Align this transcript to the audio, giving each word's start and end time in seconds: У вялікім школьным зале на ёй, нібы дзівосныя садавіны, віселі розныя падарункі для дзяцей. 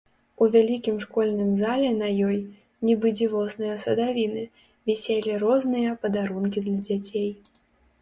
У 0.43 0.45
вялікім 0.53 0.95
школьным 1.03 1.51
зале 1.59 1.89
на 1.99 2.07
ёй, 2.29 2.39
нібы 2.91 3.07
дзівосныя 3.19 3.77
садавіны, 3.85 4.43
віселі 4.93 5.41
розныя 5.47 5.97
падарункі 6.05 6.59
для 6.69 6.77
дзяцей. 6.91 7.31